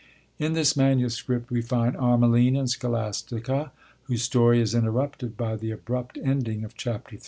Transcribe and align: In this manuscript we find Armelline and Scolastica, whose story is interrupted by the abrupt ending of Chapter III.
In 0.39 0.53
this 0.53 0.75
manuscript 0.75 1.51
we 1.51 1.61
find 1.61 1.95
Armelline 1.95 2.57
and 2.57 2.67
Scolastica, 2.67 3.69
whose 4.05 4.23
story 4.23 4.59
is 4.59 4.73
interrupted 4.73 5.37
by 5.37 5.55
the 5.55 5.69
abrupt 5.69 6.17
ending 6.23 6.63
of 6.63 6.73
Chapter 6.75 7.17
III. 7.17 7.19